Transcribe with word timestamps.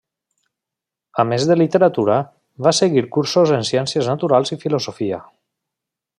A 1.23 1.25
més 1.31 1.45
de 1.49 1.57
literatura, 1.59 2.15
va 2.69 2.73
seguir 2.77 3.05
cursos 3.19 3.53
en 3.59 3.69
ciències 3.71 4.11
naturals 4.13 4.57
i 4.57 4.59
filosofia. 4.65 5.23